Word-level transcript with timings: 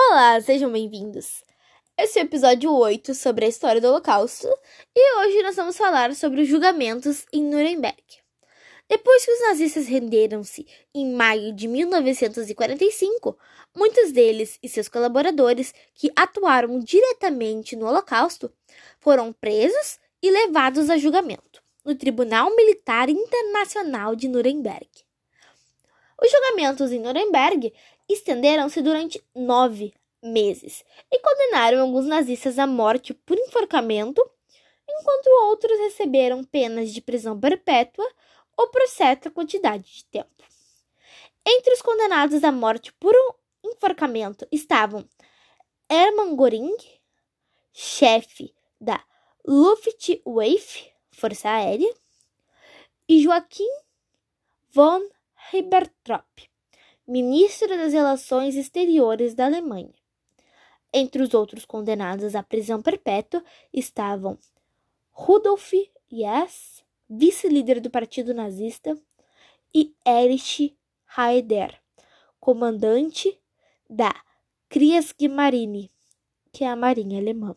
Olá, 0.00 0.40
sejam 0.40 0.70
bem-vindos. 0.70 1.42
Esse 1.98 2.20
é 2.20 2.22
o 2.22 2.24
episódio 2.24 2.72
8 2.72 3.12
sobre 3.16 3.44
a 3.44 3.48
história 3.48 3.80
do 3.80 3.88
Holocausto 3.88 4.46
e 4.94 5.16
hoje 5.18 5.42
nós 5.42 5.56
vamos 5.56 5.76
falar 5.76 6.14
sobre 6.14 6.42
os 6.42 6.48
julgamentos 6.48 7.26
em 7.32 7.42
Nuremberg. 7.42 8.04
Depois 8.88 9.24
que 9.24 9.32
os 9.32 9.40
nazistas 9.40 9.88
renderam-se 9.88 10.64
em 10.94 11.12
maio 11.12 11.52
de 11.52 11.66
1945, 11.66 13.36
muitos 13.76 14.12
deles 14.12 14.56
e 14.62 14.68
seus 14.68 14.88
colaboradores 14.88 15.74
que 15.96 16.12
atuaram 16.14 16.78
diretamente 16.78 17.74
no 17.74 17.88
Holocausto 17.88 18.52
foram 19.00 19.32
presos 19.32 19.98
e 20.22 20.30
levados 20.30 20.90
a 20.90 20.96
julgamento 20.96 21.60
no 21.84 21.96
Tribunal 21.96 22.54
Militar 22.54 23.08
Internacional 23.10 24.14
de 24.14 24.28
Nuremberg. 24.28 24.88
Os 26.22 26.30
julgamentos 26.30 26.92
em 26.92 27.00
Nuremberg 27.00 27.72
estenderam-se 28.08 28.80
durante 28.82 29.22
nove 29.34 29.92
meses 30.22 30.84
e 31.12 31.18
condenaram 31.20 31.80
alguns 31.80 32.06
nazistas 32.06 32.58
à 32.58 32.66
morte 32.66 33.14
por 33.14 33.38
enforcamento, 33.38 34.20
enquanto 34.88 35.26
outros 35.48 35.78
receberam 35.78 36.42
penas 36.42 36.92
de 36.92 37.00
prisão 37.00 37.38
perpétua 37.38 38.06
ou 38.56 38.68
por 38.68 38.86
certa 38.88 39.30
quantidade 39.30 39.84
de 39.84 40.04
tempo. 40.06 40.44
Entre 41.46 41.72
os 41.72 41.80
condenados 41.80 42.42
à 42.42 42.52
morte 42.52 42.92
por 42.94 43.14
um 43.14 43.70
enforcamento 43.70 44.46
estavam 44.50 45.08
Hermann 45.88 46.36
Göring, 46.36 46.76
chefe 47.72 48.54
da 48.80 49.02
Luftwaffe, 49.46 50.92
Força 51.10 51.48
Aérea, 51.48 51.94
e 53.08 53.22
Joachim 53.22 53.70
von 54.70 55.08
Ribbentrop, 55.50 56.47
ministro 57.08 57.68
das 57.68 57.94
Relações 57.94 58.54
Exteriores 58.54 59.34
da 59.34 59.46
Alemanha. 59.46 59.94
Entre 60.92 61.22
os 61.22 61.32
outros 61.32 61.64
condenados 61.64 62.34
à 62.34 62.42
prisão 62.42 62.82
perpétua 62.82 63.42
estavam 63.72 64.38
Rudolf 65.10 65.72
Hess, 66.12 66.84
vice-líder 67.08 67.80
do 67.80 67.90
Partido 67.90 68.34
Nazista, 68.34 68.94
e 69.74 69.94
Erich 70.06 70.76
Haider, 71.16 71.80
comandante 72.38 73.40
da 73.88 74.14
Kriegsmarine, 74.68 75.90
que 76.52 76.62
é 76.62 76.68
a 76.68 76.76
marinha 76.76 77.18
alemã. 77.18 77.56